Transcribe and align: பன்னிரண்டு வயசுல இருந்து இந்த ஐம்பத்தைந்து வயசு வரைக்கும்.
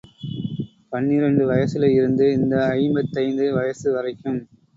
பன்னிரண்டு 0.89 1.43
வயசுல 1.49 1.89
இருந்து 1.91 2.31
இந்த 2.31 2.55
ஐம்பத்தைந்து 2.71 3.53
வயசு 3.53 3.87
வரைக்கும். 3.93 4.41